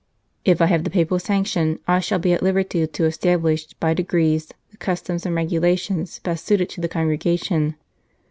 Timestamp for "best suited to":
6.23-6.81